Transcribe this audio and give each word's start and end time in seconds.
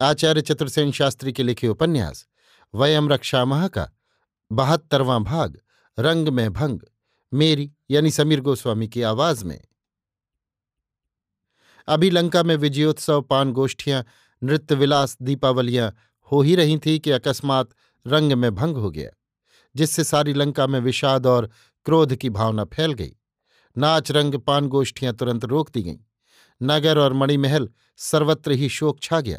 आचार्य 0.00 0.40
चतुर्सेन 0.40 0.92
शास्त्री 0.92 1.32
के 1.32 1.42
लिखे 1.42 1.68
उपन्यास 1.68 2.26
वयम 2.74 3.08
रक्षामह 3.08 3.68
का, 3.68 3.90
बहत्तरवां 4.52 5.24
भाग, 5.24 5.60
रंग 5.98 6.28
में 6.28 6.52
भंग, 6.52 6.80
मेरी, 7.34 7.72
यानी 7.90 8.10
समीर 8.10 8.40
गोस्वामी 8.40 8.88
की 8.88 9.02
आवाज़ 9.02 9.44
में। 9.44 9.64
अभी 11.88 12.10
लंका 12.10 12.42
में 12.42 12.56
विजयोत्सव, 12.56 13.22
पान 13.22 13.52
गोष्ठियाँ, 13.52 14.04
नृत्य 14.42 14.74
विलास, 14.74 15.16
दीपावलियाँ 15.22 15.94
हो 16.32 16.42
ही 16.42 16.56
रही 16.56 16.78
थी 16.78 16.98
कि 16.98 17.10
अकस्मात 17.10 17.68
रंग 18.06 18.32
में 18.32 18.54
भंग 18.54 18.76
हो 18.76 18.90
गया, 18.90 19.10
जिससे 19.76 20.04
सारी 20.04 20.34
लंका 20.34 20.66
में 20.66 20.80
विषाद 20.80 21.26
और 21.26 21.50
क्रोध 21.84 22.16
की 22.16 22.30
भावना 22.30 22.64
फैल 22.64 22.92
गई। 22.92 23.16
नाच, 23.78 24.10
रंग, 24.10 24.34
पान 24.34 24.68
गोष्ठियाँ 24.68 25.14
तुरंत 25.14 25.44
रोक 25.44 25.70
दी 25.74 25.82
गईं। 25.82 25.98
नगर 26.62 26.98
और 26.98 27.12
मणिमहल 27.12 27.68
सर्वत्र 27.96 28.52
ही 28.52 28.68
शोक 28.68 29.00
छा 29.02 29.20
गया। 29.20 29.38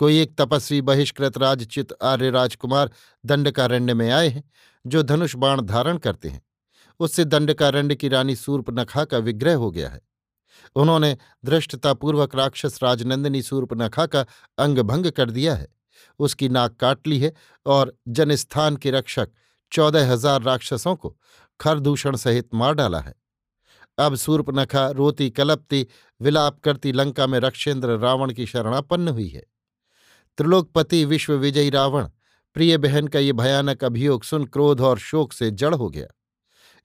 कोई 0.00 0.18
एक 0.18 0.34
तपस्वी 0.36 0.80
बहिष्कृत 0.82 1.38
राजचित 1.38 1.92
आर्य 2.02 2.30
राजकुमार 2.30 2.90
दंडकारण्य 3.24 3.94
में 3.94 4.10
आए 4.10 4.28
हैं, 4.28 4.42
जो 4.84 5.02
धनुष 5.02 5.36
बाण 5.36 5.60
धारण 5.60 5.98
करते 5.98 6.28
हैं। 6.28 6.42
उससे 7.00 7.24
दंडकारण्य 7.24 7.94
की 7.94 8.08
रानी 8.08 8.36
सूर्पनखा 8.36 9.04
का 9.04 9.18
विग्रह 9.18 9.54
हो 9.54 9.70
गया 9.70 9.88
है। 9.88 10.00
उन्होंने 10.76 11.16
धृष्टतापूर्वक 11.44 12.34
राक्षस 12.34 12.78
राजनंदिनी 12.82 13.42
सूर्पनखा 13.42 14.06
का 14.06 14.24
अंग 14.58 14.78
भंग 14.80 15.10
कर 15.10 15.30
दिया 15.30 15.54
है। 15.54 15.68
उसकी 16.20 16.48
नाक 16.48 16.76
काट 16.76 17.06
ली 17.06 17.18
है 17.18 17.32
और 17.66 17.96
जनस्थान 18.08 18.76
के 18.76 18.90
रक्षक 18.90 19.30
चौदह 19.72 20.10
हज़ार 20.12 20.42
राक्षसों 20.42 20.94
को 20.96 21.16
खरदूषण 21.60 22.16
सहित 22.16 22.54
मार 22.54 22.74
डाला 22.74 23.00
है। 23.00 23.14
अब 23.98 24.14
सूर्पनखा 24.14 24.88
रोती 24.90 25.28
कलपती 25.30 25.86
विलाप 26.20 26.58
करती 26.60 26.92
लंका 26.92 27.26
में 27.26 27.38
रक्षेंद्र 27.40 27.98
रावण 27.98 28.32
की 28.32 28.46
शरणापन्न 28.46 29.08
हुई 29.08 29.28
है। 29.28 29.42
त्रिलोकपति 30.36 31.04
विश्व 31.04 31.32
विजयी 31.32 31.70
रावण, 31.70 32.08
प्रिय 32.54 32.78
बहन 32.78 33.08
का 33.08 33.18
ये 33.18 33.32
भयानक 33.32 33.84
अभियोग 33.84 34.24
सुन 34.24 34.44
क्रोध 34.44 34.80
और 34.80 34.98
शोक 34.98 35.32
से 35.32 35.50
जड़ 35.50 35.74
हो 35.74 35.90
गया। 35.90 36.06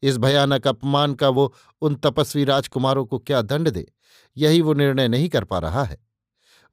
इस 0.01 0.17
भयानक 0.17 0.67
अपमान 0.67 1.13
का 1.13 1.29
वो 1.29 1.53
उन 1.81 1.95
तपस्वी 1.95 2.43
राजकुमारों 2.43 3.05
को 3.05 3.19
क्या 3.19 3.41
दंड 3.41 3.69
दे? 3.69 3.93
यही 4.37 4.61
वो 4.61 4.73
निर्णय 4.73 5.07
नहीं 5.07 5.29
कर 5.29 5.43
पा 5.43 5.59
रहा 5.59 5.83
है। 5.83 5.97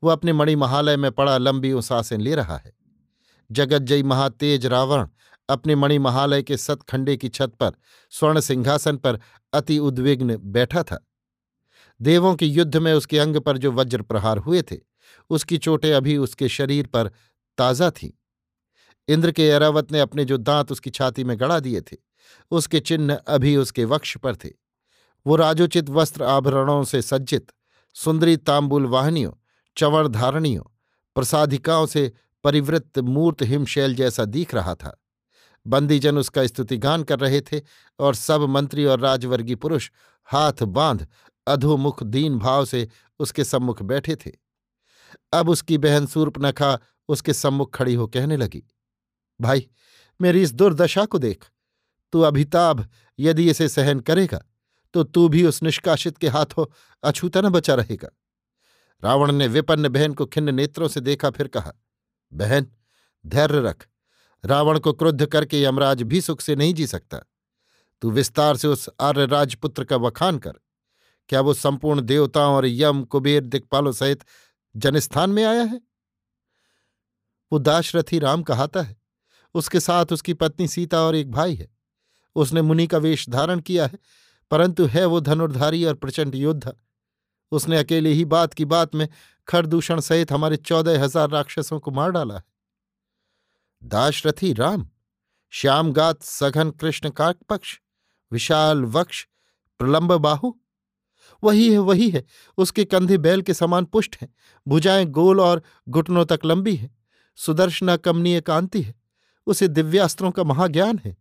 वो 0.03 0.11
अपने 0.11 0.33
मणिमहालय 0.33 0.97
में 0.97 1.13
पड़ा 1.13 1.39
लंबी 1.39 1.73
उसासें 1.73 2.19
ले 2.19 2.35
रहा 2.35 2.57
है। 2.57 2.73
जगज्जयी 3.53 4.03
महातेज 4.03 4.67
रावण 4.67 5.09
अपने 5.49 5.75
मणिमहालय 5.75 6.43
के 6.43 6.57
सतखंडे 6.57 7.17
की 7.17 7.29
छत 7.29 7.53
पर, 7.61 7.71
स्वर्ण 8.11 8.41
सिंहासन 8.41 8.97
पर 8.97 9.21
अति 9.53 9.79
उद्विग्न 9.79 10.37
बैठा 10.37 10.83
था। 10.83 11.07
देवों 12.03 12.35
के 12.35 12.47
युद्ध 12.47 12.77
में 12.77 12.95
उसके 12.95 13.19
अंग 13.19 13.37
पर 13.37 13.59
जो 13.59 13.73
वज्र 13.73 14.03
प्रहार 14.03 14.39
हुए 14.39 14.63
थे 14.63 14.96
उसकी 15.31 15.59
चोटें 15.59 15.93
अभी 15.93 16.17
उसके 16.17 16.49
शरीर 16.49 16.87
पर 16.87 17.11
ताज़ा 17.59 17.91
थीं। 17.91 18.11
इंद्र 19.09 19.33
के 19.33 19.49
ऐरावत 19.49 19.93
ने 19.93 20.01
अपने 20.01 20.25
जो 20.25 20.37
दांत 20.37 20.73
उसकी 20.73 20.91
छाती 20.91 21.25
में 21.25 21.41
गड़ा 21.41 21.61
दिए 21.61 21.81
थे, 21.81 21.97
उसके 22.51 22.81
चिन्ह 22.81 23.15
अभी 23.15 23.57
उसके 23.57 23.85
वक्ष 23.85 24.17
पर 24.17 24.37
थे। 24.37 24.51
वो 25.27 25.37
राजोचित 25.37 25.91
वस्त्र 25.91 26.23
आभरणों 26.23 26.85
से 26.85 27.03
सज्जित, 27.03 27.47
सुंदरी 27.95 28.37
तांबुल 28.37 28.87
वाहनियों, 28.87 29.33
चवण 29.77 30.09
धारणियों, 30.09 30.63
प्रसाधिकाओं 31.15 31.87
से 31.87 32.13
परिवृत्त 32.45 32.99
मूर्त 32.99 33.43
हिमशैल 33.43 33.95
जैसा 33.95 34.25
दिख 34.25 34.55
रहा 34.55 34.75
था। 34.75 35.03
बंदीजन 35.67 36.19
उसका 36.19 36.47
स्तुतिगान 36.47 37.03
कर 37.03 37.19
रहे 37.19 37.41
थे 37.41 37.61
और 37.99 38.15
सब 38.15 38.41
मंत्री 38.41 38.85
और 38.85 39.01
राजवर्गीय 39.01 39.57
पुरुष 39.57 39.91
हाथ 40.25 40.63
बाँध 40.63 41.07
अधोमुख 41.47 42.03
दीन 42.03 42.39
भाव 42.39 42.65
से 42.65 42.89
उसके 43.19 43.45
सम्मुख 43.45 43.83
बैठे 43.83 44.17
थे। 44.17 44.46
अब 45.33 45.49
उसकी 45.49 45.79
बहन 45.79 46.07
सूर्पनखा 46.07 46.79
उसके 47.09 47.33
सम्मुख 47.33 47.75
खड़ी 47.75 47.95
हो 47.95 48.07
कहने 48.07 48.37
लगी, 48.37 48.63
भाई, 49.41 49.69
मेरी 50.21 50.43
इस 50.43 50.53
दुर्दशा 50.53 51.05
को 51.05 51.19
देख। 51.19 51.45
तू 52.13 52.21
अभिताभ, 52.23 52.87
यदि 53.19 53.49
इसे 53.51 53.69
सहन 53.69 54.01
करेगा 54.01 54.43
तो 54.95 55.03
तू 55.05 55.29
भी 55.29 55.45
उस 55.45 55.63
निष्कासित 55.63 56.19
के 56.19 56.29
हाथों 56.29 56.65
अछूता 57.03 57.41
न 57.41 57.49
बचा 57.49 57.75
रहेगा 57.75 58.09
रावण 59.03 59.33
ने 59.33 59.47
विपन्न 59.49 59.89
बहन 59.89 60.15
को 60.15 60.27
खिन्न 60.27 60.55
नेत्रों 60.55 60.89
से 60.89 61.01
देखा, 61.01 61.31
फिर 61.31 61.49
कहा, 61.49 61.73
बहन, 62.33 62.67
धैर्य 63.25 63.61
रख। 63.61 63.87
रावण 64.45 64.79
को 64.79 64.93
क्रुद्ध 64.93 65.27
करके 65.27 65.63
यमराज 65.63 66.03
भी 66.03 66.21
सुख 66.21 66.41
से 66.41 66.57
नहीं 66.57 66.75
जी 66.75 66.87
सकता। 66.87 67.19
तू 68.03 68.11
विस्तार 68.11 68.57
से 68.57 68.69
उस 68.69 68.89
आर्य 69.01 69.27
राजपुत्र 69.27 69.85
का 69.85 69.97
वखान 69.97 70.39
कर। 70.39 70.53
क्या 71.29 71.41
वो 71.41 71.55
संपूर्ण 71.55 72.01
देवताओं 72.01 72.55
और 72.57 72.67
यम 72.67 73.03
कुबेर 73.05 73.45
दिक्पालों 73.45 73.93
सहित 73.93 74.25
जनस्थान 74.77 75.31
में 75.31 75.45
आया 75.45 75.63
है? 75.63 75.81
वो 77.53 77.59
दाशरथी 77.59 78.19
राम 78.19 78.43
कहाता 78.43 78.83
है। 78.83 78.97
उसके 79.55 79.81
साथ 79.81 80.13
उसकी 80.13 80.35
पत्नी 80.35 80.69
सीता 80.69 81.01
और 81.01 81.15
एक 81.15 81.31
भाई 81.31 81.55
है। 81.55 81.69
उसने 82.37 82.63
मुनि 82.63 82.87
का 82.87 82.99
वेश 82.99 83.29
धारण 83.29 83.61
किया 83.61 83.87
है, 83.87 83.99
परंतु 84.51 84.87
है 84.87 85.05
वो 85.05 85.21
धनुर्धारी 85.21 85.85
और 85.85 85.95
प्रचंड 85.95 86.35
योद्धा। 86.35 86.73
उसने 87.53 87.79
अकेले 87.79 88.11
ही 88.11 88.25
बात 88.25 88.55
की 88.55 88.65
बात 88.65 88.95
में 88.95 89.09
खरदूषण 89.49 90.01
सहित 90.01 90.33
हमारे 90.33 90.57
चौदह 90.57 91.03
हज़ार 91.03 91.31
राक्षसों 91.31 91.79
को 91.81 91.91
मार 91.91 92.11
डाला 92.11 92.35
है। 92.35 92.43
दाशरथी 93.83 94.53
राम, 94.53 94.89
श्यामगात 95.53 96.23
सघन 96.23 96.71
कृष्ण 96.71 97.11
काकपक्ष, 97.11 97.79
विशाल 98.33 98.85
वक्ष, 98.85 99.27
प्रलंब 99.81 100.13
बाहु 100.13 100.53
वही 101.45 101.73
है 101.73 101.79
वही 101.79 102.11
है। 102.11 102.25
उसके 102.59 102.85
कंधे 102.85 103.19
बैल 103.19 103.43
के 103.43 103.55
समान 103.55 103.85
पुष्ट 103.85 104.17
हैं। 104.21 104.35
भुजाएँ 104.69 105.05
गोल 105.05 105.41
और 105.41 105.63
घुटनों 105.89 106.25
तक 106.25 106.41
लंबी 106.45 106.77
हैं। 106.77 106.99
सुदर्शना 107.37 107.97
कमनीय 107.97 108.41
कांति 108.41 108.83
है। 108.83 108.95
उसे 109.47 109.69
दिव्यास्त्रों 109.69 110.31
का 110.31 110.45
महाज्ञान 110.45 111.01
है। 111.05 111.17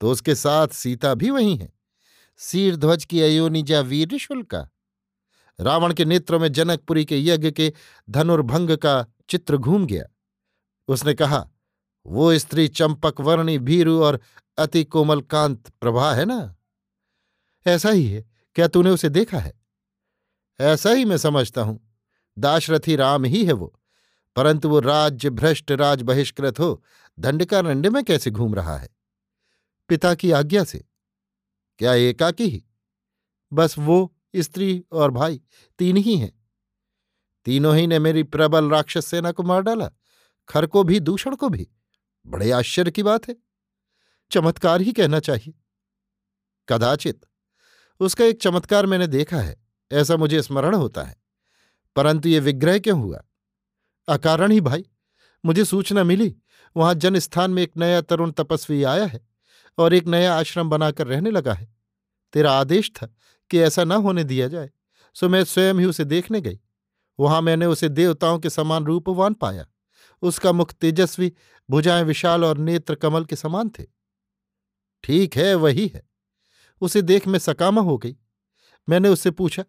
तो 0.00 0.10
उसके 0.10 0.34
साथ 0.34 0.68
सीता 0.68 1.14
भी 1.14 1.30
वही 1.30 1.56
है। 1.56 1.72
सीर 2.36 2.76
ध्वज 2.76 3.04
की 3.04 3.20
अयोनिजा 3.20 3.80
वीर 3.80 4.18
शुल्का 4.18 4.70
रावण 5.60 5.94
के 5.94 6.04
नेत्रों 6.04 6.38
में 6.38 6.52
जनकपुरी 6.52 7.04
के 7.04 7.20
यज्ञ 7.20 7.50
के 7.50 7.72
धनुर्भंग 8.10 8.70
का 8.70 9.06
चित्र 9.28 9.56
घूम 9.56 9.86
गया। 9.86 10.04
उसने 10.88 11.14
कहा, 11.14 11.50
वो 12.06 12.38
स्त्री 12.38 12.68
चंपक, 12.68 13.20
वर्णी, 13.20 13.58
भीरु 13.58 14.02
और 14.02 14.20
अति 14.58 14.84
कोमल 14.84 15.20
कांत 15.20 15.72
प्रभा 15.80 16.14
है 16.14 16.24
ना? 16.24 16.56
ऐसा 17.66 17.90
ही 17.90 18.06
है। 18.06 18.33
क्या 18.54 18.68
तूने 18.68 18.90
उसे 18.90 19.08
देखा 19.08 19.38
है? 19.38 19.60
ऐसा 20.60 20.90
ही 20.90 21.04
मैं 21.04 21.16
समझता 21.16 21.62
हूँ। 21.62 21.98
दाशरथी 22.38 22.96
राम 22.96 23.24
ही 23.24 23.44
है 23.44 23.52
वो। 23.52 23.80
परंतु 24.36 24.68
वो 24.68 24.80
राज्य 24.80 25.30
भ्रष्ट, 25.30 25.70
राज 25.70 26.02
बहिष्कृत 26.02 26.60
हो 26.60 26.84
दंडकारण्य 27.18 27.90
में 27.90 28.04
कैसे 28.04 28.30
घूम 28.30 28.54
रहा 28.54 28.76
है? 28.78 28.88
पिता 29.88 30.14
की 30.14 30.30
आज्ञा 30.30 30.64
से। 30.64 30.84
क्या 31.78 31.94
एकाकी 31.94 32.44
ही? 32.44 32.64
बस 33.52 33.78
वो, 33.78 34.16
स्त्री 34.36 34.84
और 34.92 35.10
भाई 35.10 35.40
तीन 35.78 35.96
ही 35.96 36.16
हैं। 36.16 36.46
तीनों 37.44 37.76
ही 37.76 37.86
ने 37.86 37.98
मेरी 37.98 38.22
प्रबल 38.22 38.70
राक्षस 38.70 39.06
सेना 39.06 39.32
को 39.32 39.42
मार 39.42 39.62
डाला, 39.62 39.90
खर 40.48 40.66
को 40.66 40.84
भी, 40.84 41.00
दूषण 41.00 41.36
को 41.36 41.48
भी। 41.48 41.70
बड़े 42.26 42.50
आश्चर्य 42.50 42.90
की 42.90 43.02
बात 43.02 43.28
है। 43.28 43.36
चमत्कार 44.30 44.80
ही 44.80 44.92
कहना 44.92 45.20
चाहिए। 45.20 45.54
कदाचित। 46.68 47.26
उसका 48.00 48.24
एक 48.24 48.42
चमत्कार 48.42 48.86
मैंने 48.86 49.06
देखा 49.06 49.36
है, 49.36 49.56
ऐसा 49.92 50.16
मुझे 50.16 50.42
स्मरण 50.42 50.74
होता 50.74 51.02
है। 51.02 51.16
परंतु 51.96 52.28
ये 52.28 52.40
विग्रह 52.40 52.78
क्यों 52.78 53.00
हुआ? 53.00 53.24
अकारण 54.08 54.50
ही 54.50 54.60
भाई, 54.60 54.84
मुझे 55.44 55.64
सूचना 55.64 56.04
मिली, 56.04 56.36
वहाँ 56.76 56.94
जनस्थान 56.94 57.50
में 57.50 57.62
एक 57.62 57.76
नया 57.76 58.00
तरुण 58.00 58.30
तपस्वी 58.30 58.82
आया 58.82 59.04
है 59.04 59.28
और 59.78 59.94
एक 59.94 60.06
नया 60.06 60.34
आश्रम 60.34 60.70
बनाकर 60.70 61.06
रहने 61.06 61.30
लगा 61.30 61.54
है। 61.54 61.74
तेरा 62.32 62.52
आदेश 62.52 62.92
था 62.96 63.14
कि 63.50 63.58
ऐसा 63.58 63.84
न 63.84 63.92
होने 63.92 64.24
दिया 64.24 64.48
जाए, 64.48 64.70
सो 65.14 65.28
मैं 65.28 65.44
स्वयं 65.44 65.74
ही 65.74 65.84
उसे 65.84 66.04
देखने 66.04 66.40
गई। 66.40 66.60
वहाँ 67.20 67.42
मैंने 67.42 67.66
उसे 67.66 67.88
देवताओं 67.88 68.38
के 68.38 68.50
समान 68.50 68.84
रूपवान 68.84 69.34
पाया। 69.34 69.66
उसका 70.22 70.52
मुख 70.52 70.72
तेजस्वी, 70.72 71.32
भुजाएँ 71.70 72.02
विशाल 72.02 72.44
और 72.44 72.58
नेत्र 72.58 72.94
कमल 72.94 73.24
के 73.24 73.36
समान 73.36 73.68
थे। 73.68 73.84
ठीक 75.02 75.36
है, 75.36 75.54
वही 75.54 75.86
है। 75.94 76.13
उसे 76.80 77.02
देख 77.02 77.28
मैं 77.28 77.38
सकामा 77.38 77.80
हो 77.80 77.98
गई। 77.98 78.16
मैंने 78.88 79.08
उससे 79.08 79.30
पूछा, 79.30 79.64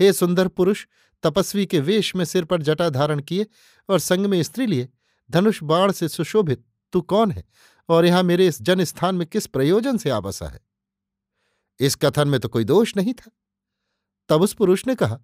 हे 0.00 0.12
सुंदर 0.12 0.48
पुरुष, 0.48 0.86
तपस्वी 1.22 1.66
के 1.66 1.80
वेश 1.80 2.16
में 2.16 2.24
सिर 2.24 2.44
पर 2.44 2.62
जटा 2.62 2.88
धारण 2.90 3.20
किए 3.20 3.46
और 3.88 3.98
संग 3.98 4.26
में 4.26 4.42
स्त्री 4.42 4.66
लिए, 4.66 4.88
धनुष 5.30 5.62
बाण 5.62 5.92
से 5.92 6.08
सुशोभित, 6.08 6.64
तू 6.92 7.00
कौन 7.00 7.30
है 7.30 7.44
और 7.88 8.06
यहाँ 8.06 8.22
मेरे 8.22 8.46
इस 8.46 8.62
जन 8.62 8.84
स्थान 8.84 9.14
में 9.14 9.26
किस 9.26 9.46
प्रयोजन 9.46 9.96
से 9.96 10.10
आ 10.10 10.20
बसा 10.20 10.46
है? 10.46 10.60
इस 11.80 11.94
कथन 11.94 12.28
में 12.28 12.40
तो 12.40 12.48
कोई 12.48 12.64
दोष 12.64 12.96
नहीं 12.96 13.14
था। 13.14 13.30
तब 14.28 14.42
उस 14.42 14.54
पुरुष 14.54 14.86
ने 14.86 14.94
कहा, 14.94 15.18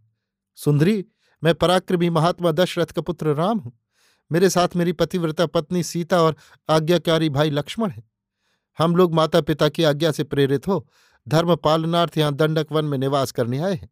सुंदरी, 0.55 1.05
मैं 1.45 1.55
पराक्रमी 1.55 2.11
महात्मा 2.11 2.53
दशरथ 2.53 2.87
का 2.87 3.03
पुत्र 3.03 3.35
राम 3.35 3.59
हूँ। 3.59 3.81
मेरे 4.33 4.51
साथ 4.51 4.69
मेरी 4.77 4.93
पतिव्रता 4.93 5.47
पत्नी 5.47 5.83
सीता 5.83 6.23
और 6.23 6.37
आज्ञाकारी 6.69 7.29
भाई 7.29 7.51
लक्ष्मण 7.51 7.91
है। 7.91 8.11
हम 8.79 8.97
लोग 8.97 9.15
माता 9.15 9.41
पिता 9.41 9.69
की 9.69 9.83
आज्ञा 9.83 10.13
से 10.13 10.25
प्रेरित 10.25 10.69
हो 10.69 10.89
धर्म 11.27 11.55
पालनार्थ 11.57 12.19
यहाँ 12.19 12.33
दंडक 12.35 12.73
वन 12.73 12.85
में 12.85 12.97
निवास 12.99 13.33
करने 13.33 13.59
आए 13.59 13.75
हैं। 13.75 13.89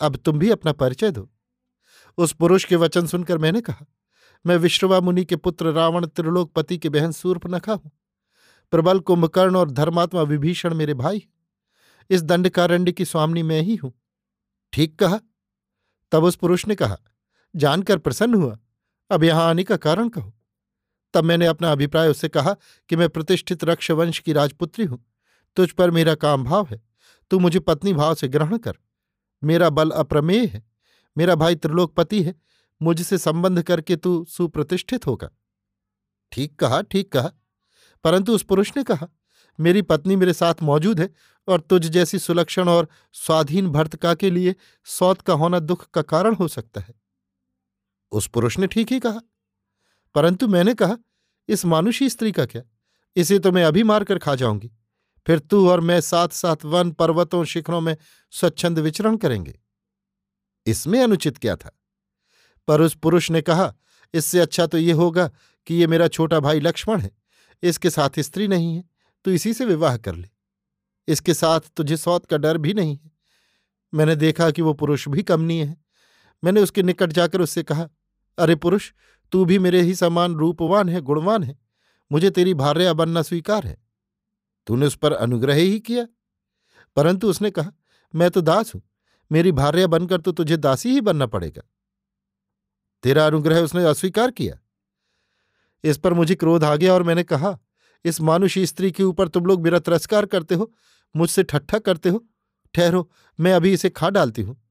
अब 0.00 0.16
तुम 0.16 0.38
भी 0.38 0.50
अपना 0.50 0.72
परिचय 0.72 1.10
दो। 1.10 1.28
उस 2.18 2.32
पुरुष 2.32 2.64
के 2.64 2.76
वचन 2.76 3.06
सुनकर 3.06 3.38
मैंने 3.38 3.60
कहा, 3.60 3.86
मैं 4.44 4.56
विश्रवा 4.56 5.00
मुनि 5.00 5.24
के 5.24 5.36
पुत्र 5.36 5.72
रावण 5.72 6.06
त्रिलोकपति 6.06 6.78
के 6.78 6.88
बहन 6.88 7.12
सूर्पनखा 7.12 7.72
हूँ 7.72 7.90
प्रबल 8.72 9.00
कुंभकर्ण 9.00 9.56
और 9.56 9.70
धर्मात्मा 9.70 10.22
विभीषण 10.22 10.74
मेरे 10.74 10.94
भाई 10.94 11.26
इस 12.10 12.22
दंडकारण्य 12.22 12.92
की 12.92 13.04
स्वामी 13.04 13.42
मैं 13.42 13.60
ही 13.60 13.76
हूँ। 13.76 13.92
ठीक 14.72 14.98
कहा। 14.98 15.20
तब 16.12 16.24
उस 16.24 16.36
पुरुष 16.36 16.66
ने 16.66 16.74
कहा, 16.74 16.96
जानकर 17.54 17.98
प्रसन्न 17.98 18.34
हुआ। 18.34 18.58
अब 19.10 19.24
यहाँ 19.24 19.48
आने 19.48 19.64
का 19.64 19.76
कारण 19.76 20.08
कहो। 20.08 20.32
तब 21.14 21.24
मैंने 21.24 21.46
अपना 21.46 21.72
अभिप्राय 21.72 22.08
उससे 22.08 22.28
कहा 22.28 22.54
कि 22.90 22.96
मैं 22.96 23.08
प्रतिष्ठित 23.08 23.64
रक्षवंश 23.64 24.18
की 24.18 24.32
राजपुत्री 24.32 24.84
हूँ। 24.84 25.04
तुझ 25.56 25.70
पर 25.70 25.90
मेरा 25.90 26.14
काम 26.14 26.44
भाव 26.44 26.68
है। 26.70 26.82
तू 27.30 27.38
मुझे 27.38 27.58
पत्नी 27.58 27.92
भाव 27.92 28.14
से 28.14 28.28
ग्रहण 28.28 28.58
कर। 28.58 28.74
मेरा 29.44 29.70
बल 29.70 29.90
अप्रमेय 29.90 30.46
है। 30.46 30.64
मेरा 31.18 31.34
भाई 31.34 31.54
त्रिलोकपति 31.54 32.22
है। 32.22 32.34
मुझसे 32.82 33.18
संबंध 33.18 33.62
करके 33.62 33.96
तू 33.96 34.24
सुप्रतिष्ठित 34.24 35.06
होगा। 35.06 35.30
ठीक 36.32 36.58
कहा 36.58 36.82
ठीक 36.82 37.12
कहा। 37.12 37.32
परंतु 38.04 38.34
उस 38.34 38.42
पुरुष 38.42 38.72
ने 38.76 38.82
कहा, 38.82 39.08
मेरी 39.60 39.82
पत्नी 39.82 40.16
मेरे 40.16 40.32
साथ 40.32 40.54
मौजूद 40.62 41.00
है 41.00 41.10
और 41.48 41.60
तुझ 41.60 41.86
जैसी 41.86 42.18
सुलक्षण 42.18 42.68
और 42.68 42.88
स्वाधीन 43.12 43.68
भर्तका 43.68 44.14
के 44.14 44.30
लिए 44.30 44.54
सौत 44.84 45.20
का 45.22 45.32
होना 45.32 45.58
दुख 45.58 45.90
का 45.90 46.02
कारण 46.02 46.34
हो 46.34 46.48
सकता 46.48 46.80
है। 46.80 46.94
उस 48.12 48.26
पुरुष 48.26 48.58
ने 48.58 48.66
ठीक 48.66 48.92
ही 48.92 49.00
कहा। 49.00 49.20
परंतु 50.14 50.48
मैंने 50.48 50.74
कहा, 50.74 50.96
इस 51.48 51.64
मानुषी 51.64 52.10
स्त्री 52.10 52.32
का 52.32 52.46
क्या? 52.46 52.62
इसे 53.16 53.38
तो 53.38 53.52
मैं 53.52 53.64
अभी 53.64 53.82
मारकर 53.82 54.18
खा 54.18 54.34
जाऊँगी। 54.34 54.72
फिर 55.26 55.38
तू 55.38 55.68
और 55.68 55.80
मैं 55.80 56.00
साथ 56.00 56.28
साथ 56.28 56.64
वन 56.64 56.90
पर्वतों 56.90 57.44
शिखरों 57.44 57.80
में 57.80 57.96
स्वच्छंद 58.32 58.78
विचरण 58.78 59.16
करेंगे। 59.16 59.58
इसमें 60.66 61.00
अनुचित 61.02 61.38
क्या 61.38 61.56
था? 61.56 61.70
पर 62.68 62.80
उस 62.80 62.94
पुरुष 62.94 63.30
ने 63.30 63.42
कहा, 63.42 63.74
इससे 64.14 64.40
अच्छा 64.40 64.66
तो 64.66 64.78
ये 64.78 64.92
होगा 64.92 65.30
कि 65.66 65.74
ये 65.74 65.86
मेरा 65.86 66.08
छोटा 66.08 66.40
भाई 66.40 66.60
लक्ष्मण 66.60 67.00
है, 67.00 67.10
इसके 67.62 67.90
साथ 67.90 68.18
स्त्री 68.18 68.48
नहीं 68.48 68.74
है 68.76 68.84
तो 69.24 69.30
इसी 69.30 69.52
से 69.54 69.64
विवाह 69.64 69.96
कर 69.96 70.14
ले। 70.14 70.28
इसके 71.08 71.34
साथ 71.34 71.60
तुझे 71.76 71.96
सौत 71.96 72.26
का 72.26 72.36
डर 72.36 72.58
भी 72.58 72.74
नहीं 72.74 72.96
है। 72.96 73.10
मैंने 73.92 74.16
देखा 74.16 74.50
कि 74.50 74.62
वो 74.62 74.72
पुरुष 74.72 75.08
भी 75.08 75.22
कमनीय 75.22 75.64
है। 75.64 75.76
मैंने 76.42 76.60
उसके 76.60 76.82
निकट 76.82 77.12
जाकर 77.12 77.40
उससे 77.40 77.62
कहा, 77.62 77.88
अरे 78.38 78.54
पुरुष, 78.54 78.90
तू 79.32 79.44
भी 79.44 79.58
मेरे 79.58 79.80
ही 79.82 79.94
समान 79.94 80.34
रूपवान 80.34 80.88
है, 80.88 81.00
गुणवान 81.00 81.42
है। 81.42 81.58
मुझे 82.10 82.30
तेरी 82.30 82.54
भार्या 82.54 82.92
बनना 82.92 83.22
स्वीकार 83.22 83.66
है। 83.66 83.85
तूने 84.66 84.86
उस 84.86 84.96
पर 84.96 85.12
अनुग्रह 85.12 85.54
ही 85.54 85.78
किया। 85.80 86.06
परंतु 86.96 87.30
उसने 87.30 87.50
कहा, 87.50 87.72
मैं 88.14 88.30
तो 88.30 88.40
दास 88.40 88.74
हूँ, 88.74 88.82
मेरी 89.30 89.52
भार्या 89.52 89.86
बनकर 89.86 90.20
तो 90.20 90.32
तुझे 90.32 90.56
दासी 90.56 90.90
ही 90.90 91.00
बनना 91.00 91.26
पड़ेगा। 91.26 91.62
तेरा 93.02 93.26
अनुग्रह 93.26 93.60
उसने 93.60 93.84
अस्वीकार 93.84 94.30
किया। 94.30 94.58
इस 95.84 95.98
पर 95.98 96.14
मुझे 96.14 96.34
क्रोध 96.34 96.64
आ 96.64 96.74
गया 96.76 96.94
और 96.94 97.02
मैंने 97.02 97.22
कहा, 97.22 97.58
इस 98.04 98.20
मानुषी 98.20 98.66
स्त्री 98.66 98.90
के 98.90 99.02
ऊपर 99.02 99.28
तुम 99.28 99.46
लोग 99.46 99.62
मेरा 99.62 99.78
तिरस्कार 99.78 100.26
करते 100.26 100.54
हो, 100.54 100.72
मुझसे 101.14 101.42
ठट्ठा 101.42 101.78
करते 101.78 102.08
हो। 102.08 102.24
ठहरो, 102.74 103.10
मैं 103.38 103.52
अभी 103.52 103.72
इसे 103.72 103.90
खा 103.90 104.10
डालती 104.10 104.42
हूँ। 104.42 104.62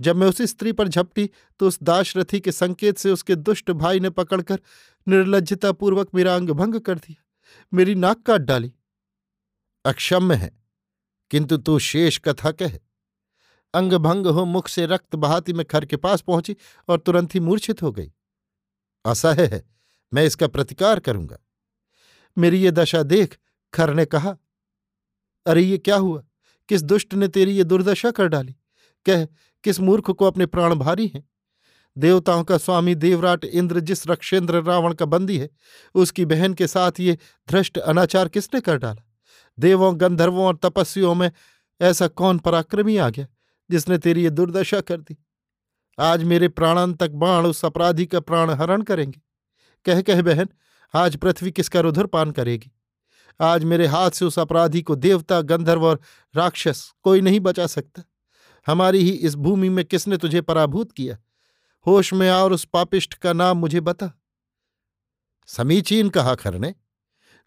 जब 0.00 0.16
मैं 0.16 0.26
उस 0.26 0.40
स्त्री 0.42 0.72
पर 0.72 0.88
झपटी 0.88 1.28
तो 1.60 1.68
उस 1.68 1.78
दाशरथी 1.82 2.40
के 2.40 2.52
संकेत 2.52 2.98
से 2.98 3.10
उसके 3.10 3.34
दुष्ट 3.34 3.70
भाई 3.70 4.00
ने 4.00 4.10
पकड़कर 4.10 4.60
निर्लजतापूर्वक 5.06 6.08
मेरा 6.14 6.34
अंग 6.36 6.50
भंग 6.50 6.80
कर 6.80 6.98
दिया। 6.98 7.22
मेरी 7.72 7.94
नाक 7.94 8.22
काट 8.22 8.40
डाली। 8.40 8.72
अक्षम्य 9.84 10.34
है, 10.34 10.50
किंतु 11.30 11.56
तू 11.56 11.78
शेष 11.78 12.18
कथा 12.18 12.50
कह। 12.52 12.78
अंग 13.74 13.92
भंग 13.92 14.26
हो 14.26 14.44
मुख 14.44 14.68
से 14.68 14.86
रक्त 14.86 15.16
बहाती 15.16 15.52
में 15.52 15.64
खर 15.66 15.84
के 15.84 15.96
पास 15.96 16.20
पहुँची 16.20 16.56
और 16.88 16.98
तुरंत 16.98 17.34
ही 17.34 17.40
मूर्छित 17.40 17.82
हो 17.82 17.92
गई। 17.92 18.12
असह्य 19.04 19.46
है, 19.46 19.62
मैं 20.12 20.24
इसका 20.24 20.46
प्रतिकार 20.46 21.00
करूँगा। 21.00 21.38
मेरी 22.36 22.62
ये 22.62 22.70
दशा 22.70 23.02
देख, 23.02 23.38
खर 23.74 23.94
ने 23.94 24.04
कहा, 24.04 24.36
अरे 25.46 25.62
ये 25.62 25.78
क्या 25.78 25.96
हुआ? 25.96 26.24
किस 26.68 26.82
दुष्ट 26.82 27.14
ने 27.14 27.28
तेरी 27.28 27.56
ये 27.56 27.64
दुर्दशा 27.64 28.10
कर 28.10 28.28
डाली? 28.28 28.56
कह, 29.06 29.24
किस 29.64 29.80
मूर्ख 29.80 30.10
को 30.10 30.24
अपने 30.24 30.46
प्राण 30.46 30.74
भारी 30.74 31.06
हैं? 31.06 31.28
देवताओं 31.96 32.44
का 32.44 32.58
स्वामी 32.58 32.94
देवराट 32.94 33.44
इंद्र 33.44 33.80
जिस 33.80 34.06
रक्षेंद्र 34.06 34.62
रावण 34.62 34.94
का 34.94 35.04
बंदी 35.04 35.38
है, 35.38 35.50
उसकी 35.94 36.24
बहन 36.24 36.54
के 36.54 36.66
साथ 36.66 37.00
ये 37.00 37.18
धृष्ट 37.48 37.78
अनाचार 37.78 38.28
किसने 38.28 38.60
कर 38.60 38.78
डाला? 38.78 39.02
देवों, 39.58 40.00
गंधर्वों 40.00 40.46
और 40.46 40.56
तपस्वियों 40.56 41.14
में 41.14 41.32
ऐसा 41.80 42.08
कौन 42.08 42.38
पराक्रमी 42.38 42.96
आ 42.96 43.10
गया 43.10 43.26
जिसने 43.70 43.98
तेरी 43.98 44.22
ये 44.22 44.30
दुर्दशा 44.30 44.80
कर 44.80 45.00
दी? 45.00 45.16
आज 45.98 46.24
मेरे 46.24 46.48
प्राणांतक 46.48 47.10
बाण 47.10 47.46
उस 47.46 47.64
अपराधी 47.64 48.06
का 48.06 48.20
प्राण 48.20 48.50
हरण 48.50 48.82
करेंगे। 48.82 49.20
कह 49.84 50.02
कह 50.02 50.22
बहन, 50.22 50.48
आज 50.94 51.16
पृथ्वी 51.16 51.50
किसका 51.50 51.80
रुधर 51.80 52.06
पान 52.06 52.30
करेगी? 52.30 52.72
आज 53.40 53.64
मेरे 53.64 53.86
हाथ 53.86 54.10
से 54.10 54.24
उस 54.24 54.38
अपराधी 54.38 54.82
को 54.82 54.94
देवता, 54.94 55.40
गंधर्व 55.40 55.84
और 55.84 56.00
राक्षस 56.36 56.92
कोई 57.02 57.20
नहीं 57.20 57.40
बचा 57.40 57.66
सकता। 57.66 58.02
हमारी 58.66 58.98
ही 58.98 59.10
इस 59.10 59.34
भूमि 59.34 59.68
में 59.68 59.84
किसने 59.84 60.16
तुझे 60.16 60.40
पराभूत 60.40 60.92
किया? 60.92 61.18
होश 61.86 62.12
में 62.12 62.30
आ 62.30 62.38
और 62.38 62.52
उस 62.52 62.64
पापिष्ट 62.64 63.14
का 63.14 63.32
नाम 63.32 63.56
मुझे 63.58 63.80
बता। 63.80 64.20
समीचीन 65.46 66.08
कहा 66.08 66.34
खर 66.34 66.54
ने 66.54 66.74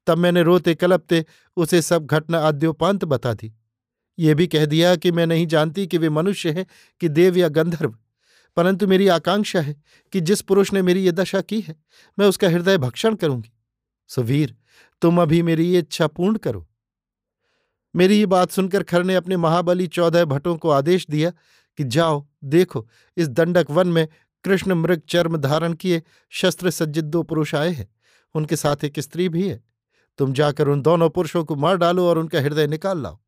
तब 0.08 0.18
मैंने 0.18 0.44
रोते 0.44 0.76
कलपते 0.76 1.24
उसे 1.58 1.82
सब 1.82 2.06
घटना 2.06 2.40
आद्योपांत 2.40 3.06
बता 3.06 3.34
दी। 3.34 3.54
ये 4.18 4.34
भी 4.36 4.48
कह 4.48 4.66
दिया 4.66 4.96
कि 4.96 5.12
मैं 5.12 5.26
नहीं 5.28 5.48
जानती 5.48 5.88
कि 5.88 5.98
वे 5.98 6.10
मनुष्य 6.10 6.52
हैं 6.52 6.66
कि 7.02 7.10
देव 7.10 7.38
या 7.38 7.48
गंधर्व, 7.50 7.96
परंतु 8.58 8.88
मेरी 8.88 9.08
आकांक्षा 9.08 9.62
है 9.62 9.76
कि 10.14 10.22
जिस 10.22 10.42
पुरुष 10.42 10.72
ने 10.74 10.82
मेरी 10.82 11.04
ये 11.04 11.12
दशा 11.12 11.42
की 11.42 11.60
है, 11.62 11.76
मैं 12.18 12.26
उसका 12.26 12.50
हृदय 12.50 12.78
भक्षण 12.78 13.16
करूँगी। 13.16 13.52
सुवीर, 14.10 14.56
तुम 15.02 15.22
अभी 15.22 15.42
मेरी 15.42 15.66
ये 15.66 15.80
इच्छा 15.80 16.08
पूर्ण 16.08 16.38
करो। 16.38 16.68
मेरी 17.96 18.18
ये 18.20 18.26
बात 18.26 18.52
सुनकर 18.52 18.84
खर 18.84 19.04
ने 19.04 19.16
अपने 19.16 19.38
महाबली 19.38 19.88
चौदह 19.88 20.26
भट्टों 20.26 20.56
को 20.58 20.70
आदेश 20.70 21.06
दिया 21.10 21.32
कि 21.80 21.84
जाओ, 21.84 22.26
देखो, 22.44 22.88
इस 23.18 23.28
दंडक 23.30 23.72
वन 23.72 23.88
में 23.88 24.08
कृष्ण 24.46 24.74
मृग 24.74 25.02
चर्म 25.10 25.38
धारण 25.38 25.74
किए 25.74 26.02
शस्त्र 26.32 26.70
सज्जित 26.70 27.06
दो 27.06 27.24
पुरुष 27.24 27.56
आए 27.56 27.72
हैं, 27.72 27.88
उनके 28.36 28.56
साथ 28.56 28.84
एक 28.84 29.00
स्त्री 29.00 29.30
भी 29.30 29.48
है। 29.48 29.64
तुम 30.18 30.34
जाकर 30.34 30.68
उन 30.68 30.82
दोनों 30.82 31.10
पुरुषों 31.10 31.46
को 31.46 31.56
मार 31.56 31.78
डालो 31.78 32.08
और 32.08 32.18
उनका 32.18 32.40
हृदय 32.42 32.68
निकाल 32.68 33.02
लाओ। 33.04 33.20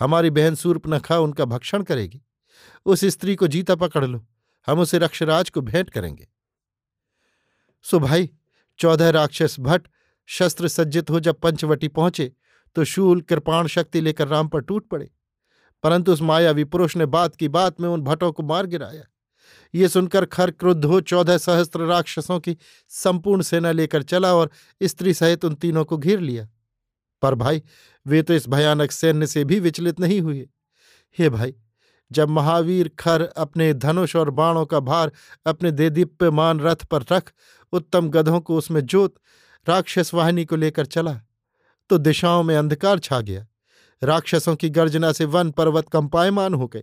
हमारी 0.00 0.30
बहन 0.30 0.54
सूर्पनखा 0.54 1.18
उनका 1.18 1.44
भक्षण 1.44 1.82
करेगी। 1.82 2.22
उस 2.86 3.04
स्त्री 3.04 3.36
को 3.36 3.46
जीता 3.46 3.74
पकड़ 3.74 4.04
लो। 4.04 4.26
हम 4.66 4.78
उसे 4.78 4.98
रक्षराज 4.98 5.50
को 5.50 5.60
भेंट 5.60 5.90
करेंगे। 5.90 6.28
सो 7.82 7.98
भाई, 7.98 8.30
चौदह 8.78 9.10
राक्षस 9.10 9.56
भट्ट 9.60 9.88
शस्त्र 10.26 10.68
सज्जित 10.68 11.10
हो 11.10 11.20
जब 11.20 11.40
पंचवटी 11.40 11.88
पहुँचे 11.88 12.32
तो 12.74 12.84
शूल, 12.84 13.20
कृपाण 13.20 13.66
शक्ति 13.66 14.00
लेकर 14.00 14.28
राम 14.28 14.48
पर 14.48 14.60
टूट 14.60 14.88
पड़े। 14.88 15.10
परंतु 15.82 16.12
उस 16.12 16.22
मायावी 16.22 16.64
पुरुष 16.64 16.96
ने 16.96 17.06
बात 17.06 17.36
की 17.36 17.48
बात 17.48 17.80
में 17.80 17.88
उन 17.88 18.02
भट्टों 18.02 18.32
को 18.32 18.42
मार 18.42 18.66
गिराया। 18.66 19.04
ये 19.74 19.88
सुनकर 19.88 20.24
खर 20.24 20.50
क्रुद्ध 20.50 20.84
हो 20.84 21.00
चौदह 21.00 21.38
सहस्त्र 21.38 21.80
राक्षसों 21.80 22.40
की 22.40 22.56
संपूर्ण 22.88 23.42
सेना 23.42 23.72
लेकर 23.72 24.02
चला 24.02 24.34
और 24.34 24.50
स्त्री 24.82 25.14
सहित 25.14 25.44
उन 25.44 25.54
तीनों 25.54 25.84
को 25.84 25.98
घेर 25.98 26.20
लिया। 26.20 26.48
पर 27.22 27.34
भाई, 27.34 27.62
वे 28.06 28.22
तो 28.22 28.34
इस 28.34 28.48
भयानक 28.48 28.92
सैन्य 28.92 29.26
से 29.26 29.44
भी 29.44 29.60
विचलित 29.60 30.00
नहीं 30.00 30.20
हुए। 30.20 30.48
हे 31.18 31.28
भाई, 31.28 31.54
जब 32.12 32.28
महावीर 32.28 32.88
खर 32.98 33.22
अपने 33.22 33.72
धनुष 33.74 34.16
और 34.16 34.30
बाणों 34.30 34.66
का 34.66 34.80
भार 34.80 35.12
अपने 35.46 35.70
देदीप्यमान 35.70 36.60
रथ 36.60 36.84
पर 36.84 37.04
रख, 37.12 37.32
उत्तम 37.72 38.08
गधों 38.08 38.40
को 38.40 38.56
उसमें 38.56 38.80
जोत, 38.80 39.14
राक्षस 39.66 40.14
वाहिनी 40.14 40.44
को 40.44 40.56
लेकर 40.56 40.86
चला 40.86 41.20
तो 41.90 41.98
दिशाओं 41.98 42.42
में 42.42 42.56
अंधकार 42.56 42.98
छा 42.98 43.20
गया। 43.20 43.46
राक्षसों 44.02 44.56
की 44.56 44.70
गर्जना 44.70 45.12
से 45.12 45.24
वन 45.24 45.50
पर्वत 45.50 45.88
कंपायमान 45.88 46.54
हो 46.54 46.66
गए। 46.66 46.82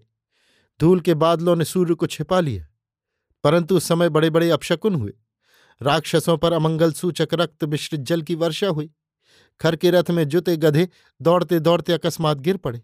धूल 0.80 1.00
के 1.00 1.14
बादलों 1.14 1.56
ने 1.56 1.66
सूर्य 1.66 1.94
को 1.94 2.08
छिपा 2.08 2.40
लिया। 2.40 2.68
परंतु 3.44 3.78
उस 3.78 3.84
समय 3.84 4.10
बड़े 4.10 4.30
बड़े 4.30 4.50
अपशकुन 4.50 4.96
हुए। 4.96 5.14
राक्षसों 5.82 6.38
पर 6.38 6.54
अमंगल 6.54 6.92
सूचक 6.92 7.28
रक्त 7.34 7.64
मिश्रित 7.64 8.02
जल 8.02 8.22
की 8.22 8.36
वर्षा 8.36 8.68
हुई। 8.68 8.92
खर 9.62 9.76
के 9.76 9.92
रथ 9.92 10.12
में 10.12 10.28
जुते 10.28 10.58
गधे 10.58 10.90
दौड़ते 11.22 11.60
दौड़ते 11.60 11.94
अकस्मात 11.94 12.38
गिर 12.38 12.58
पड़े। 12.58 12.82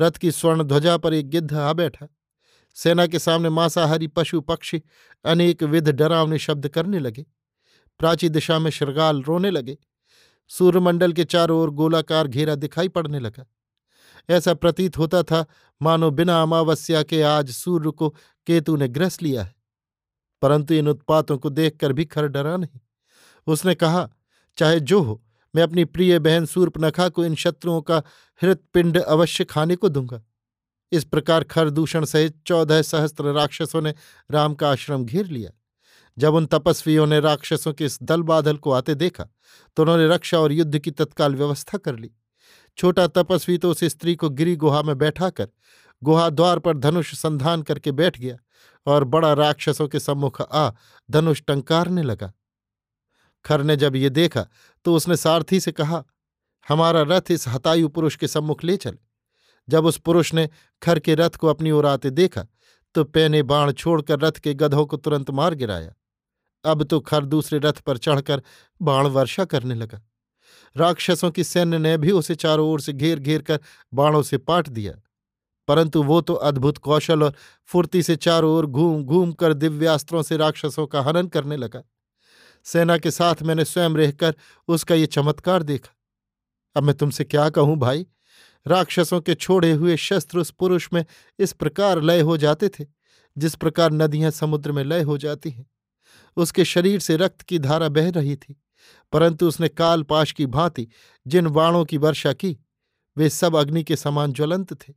रथ 0.00 0.10
की 0.10 0.30
स्वर्ण 0.30 0.62
ध्वजा 0.62 0.96
पर 0.96 1.14
एक 1.14 1.30
गिद्ध 1.30 1.54
आ 1.54 1.72
बैठा। 1.72 2.08
सेना 2.74 3.06
के 3.06 3.18
सामने 3.18 3.48
मांसाहारी 3.48 4.06
पशु 4.06 4.40
पक्षी 4.40 4.82
अनेक 5.24 5.62
विध 5.62 5.88
डरावने 5.88 6.38
शब्द 6.38 6.68
करने 6.68 6.98
लगे। 6.98 7.26
प्राची 7.98 8.28
दिशा 8.28 8.58
में 8.58 8.70
श्रृगाल 8.70 9.22
रोने 9.22 9.50
लगे। 9.50 9.78
सूर्यमंडल 10.48 11.12
के 11.12 11.24
चारों 11.24 11.60
ओर 11.60 11.70
गोलाकार 11.70 12.28
घेरा 12.28 12.54
दिखाई 12.54 12.88
पड़ने 12.88 13.18
लगा। 13.18 13.46
ऐसा 14.30 14.54
प्रतीत 14.54 14.98
होता 14.98 15.22
था, 15.22 15.46
मानो 15.82 16.10
बिना 16.10 16.42
अमावस्या 16.42 17.02
के 17.02 17.22
आज 17.22 17.50
सूर्य 17.50 17.90
को 17.90 18.08
केतु 18.46 18.76
ने 18.76 18.88
ग्रस 18.88 19.22
लिया 19.22 19.42
है। 19.42 19.53
परंतु 20.44 20.74
इन 20.74 20.88
उत्पातों 20.88 21.38
को 21.38 21.50
देखकर 21.50 21.92
भी 21.92 22.04
खर 22.04 22.26
डरा 22.28 22.56
नहीं। 22.56 22.80
उसने 23.46 23.74
कहा, 23.74 24.08
चाहे 24.58 24.80
जो 24.80 25.00
हो, 25.00 25.20
मैं 25.54 25.62
अपनी 25.62 25.84
प्रिय 25.86 26.18
बहन 26.18 26.46
सूर्पनखा 26.46 27.08
को 27.08 27.24
इन 27.24 27.34
शत्रुओं 27.34 27.80
का 27.82 28.02
हृतपिंड 28.42 28.98
अवश्य 28.98 29.44
खाने 29.44 29.76
को 29.76 29.88
दूँगा। 29.88 30.22
इस 30.92 31.04
प्रकार 31.04 31.44
खरदूषण 31.44 32.04
सहित 32.04 32.36
चौदह 32.46 32.82
सहस्त्र 32.82 33.32
राक्षसों 33.32 33.82
ने 33.82 33.94
राम 34.30 34.54
का 34.54 34.70
आश्रम 34.70 35.04
घेर 35.04 35.26
लिया। 35.26 35.50
जब 36.18 36.34
उन 36.34 36.46
तपस्वियों 36.46 37.06
ने 37.06 37.20
राक्षसों 37.20 37.72
के 37.72 37.84
इस 37.84 37.98
दल 38.02 38.22
बादल 38.24 38.56
को 38.56 38.72
आते 38.72 38.94
देखा 38.94 39.28
तो 39.76 39.82
उन्होंने 39.82 40.08
रक्षा 40.08 40.38
और 40.38 40.52
युद्ध 40.52 40.78
की 40.78 40.90
तत्काल 40.90 41.34
व्यवस्था 41.34 41.78
कर 41.78 41.98
ली। 41.98 42.10
छोटा 42.78 43.06
तपस्वी 43.08 43.58
तो 43.58 43.70
उस 43.70 43.84
स्त्री 43.84 44.14
को 44.16 44.30
गिरी 44.30 44.56
गुहा 44.56 44.82
में 44.82 44.96
बैठाकर 44.98 45.48
गुहा 46.02 46.28
द्वार 46.30 46.58
पर 46.58 46.76
धनुष 46.78 47.14
संधान 47.14 47.62
करके 47.62 47.92
बैठ 47.92 48.18
गया। 48.20 48.36
और 48.86 49.04
बड़ा 49.04 49.32
राक्षसों 49.32 49.88
के 49.88 50.00
सम्मुख 50.00 50.40
आ 50.42 50.70
धनुष 51.10 51.42
टंकारने 51.42 52.02
लगा। 52.02 52.32
खर 53.44 53.62
ने 53.62 53.76
जब 53.76 53.96
ये 53.96 54.10
देखा 54.10 54.46
तो 54.84 54.94
उसने 54.94 55.16
सारथी 55.16 55.60
से 55.60 55.72
कहा, 55.72 56.04
हमारा 56.66 57.02
रथ 57.02 57.30
इस 57.30 57.48
हतायु 57.48 57.88
पुरुष 57.88 58.16
के 58.16 58.28
सम्मुख 58.28 58.64
ले 58.64 58.76
चल। 58.76 58.96
जब 59.68 59.86
उस 59.86 59.98
पुरुष 59.98 60.32
ने 60.34 60.48
खर 60.82 60.98
के 60.98 61.14
रथ 61.14 61.30
को 61.30 61.48
अपनी 61.48 61.70
ओर 61.70 61.86
आते 61.86 62.10
देखा 62.10 62.46
तो 62.94 63.04
पैने 63.04 63.42
बाण 63.42 63.72
छोड़कर 63.72 64.20
रथ 64.20 64.38
के 64.38 64.54
गधों 64.54 64.84
को 64.86 64.96
तुरंत 64.96 65.30
मार 65.30 65.54
गिराया। 65.54 65.92
अब 66.64 66.82
तो 66.82 67.00
खर 67.00 67.24
दूसरे 67.24 67.58
रथ 67.58 67.80
पर 67.80 67.98
चढ़कर 67.98 68.42
बाण 68.80 69.06
वर्षा 69.06 69.44
करने 69.44 69.74
लगा। 69.74 70.00
राक्षसों 70.76 71.30
की 71.30 71.44
सैन्य 71.44 71.78
ने 71.78 71.96
भी 71.98 72.10
उसे 72.10 72.34
चारों 72.34 72.68
ओर 72.68 72.80
से 72.80 72.92
घेर 72.92 73.18
घेर 73.18 73.42
कर 73.42 73.60
बाणों 73.94 74.22
से 74.22 74.38
पाट 74.38 74.68
दिया। 74.68 74.92
परंतु 75.68 76.02
वो 76.02 76.20
तो 76.20 76.34
अद्भुत 76.34 76.78
कौशल 76.78 77.22
और 77.22 77.34
फुर्ती 77.68 78.02
से 78.02 78.16
चारों 78.16 78.52
ओर 78.52 78.66
घूम 78.66 79.04
घूम 79.04 79.32
कर 79.32 79.52
दिव्यास्त्रों 79.54 80.22
से 80.22 80.36
राक्षसों 80.36 80.86
का 80.86 81.02
हनन 81.02 81.26
करने 81.26 81.56
लगा। 81.56 81.82
सेना 82.66 82.98
के 82.98 83.10
साथ 83.10 83.42
मैंने 83.42 83.64
स्वयं 83.64 83.90
रहकर 83.90 84.34
उसका 84.68 84.94
ये 84.94 85.06
चमत्कार 85.06 85.62
देखा। 85.62 85.94
अब 86.76 86.82
मैं 86.82 86.94
तुमसे 86.94 87.24
क्या 87.24 87.48
कहूँ 87.50 87.76
भाई? 87.76 88.06
राक्षसों 88.66 89.20
के 89.20 89.34
छोड़े 89.34 89.72
हुए 89.72 89.96
शस्त्र 89.96 90.38
उस 90.38 90.50
पुरुष 90.50 90.88
में 90.92 91.04
इस 91.38 91.52
प्रकार 91.52 92.00
लय 92.02 92.20
हो 92.20 92.36
जाते 92.36 92.68
थे, 92.68 92.86
जिस 93.36 93.54
प्रकार 93.54 93.92
नदियाँ 93.92 94.30
समुद्र 94.30 94.72
में 94.72 94.82
लय 94.84 95.02
हो 95.02 95.18
जाती 95.18 95.50
हैं। 95.50 95.66
उसके 96.36 96.64
शरीर 96.64 97.00
से 97.00 97.16
रक्त 97.16 97.42
की 97.42 97.58
धारा 97.58 97.88
बह 97.88 98.10
रही 98.10 98.36
थी, 98.36 98.56
परंतु 99.12 99.48
उसने 99.48 99.68
कालपाश 99.68 100.32
की 100.32 100.46
भांति 100.46 100.86
जिन 101.26 101.48
बाणों 101.48 101.84
की 101.84 101.98
वर्षा 101.98 102.32
की, 102.32 102.56
वे 103.16 103.28
सब 103.30 103.56
अग्नि 103.56 103.82
के 103.84 103.96
समान 103.96 104.32
ज्वलंत 104.32 104.72
थे। 104.72 104.92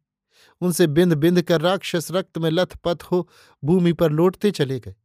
उनसे 0.61 0.87
बिंद 0.87 1.13
बिंद 1.13 1.41
कर 1.41 1.61
राक्षस 1.61 2.11
रक्त 2.11 2.37
में 2.37 2.49
लथपथ 2.49 3.03
हो 3.03 3.29
भूमि 3.63 3.93
पर 3.93 4.11
लौटते 4.11 4.51
चले 4.51 4.79
गए। 4.79 4.95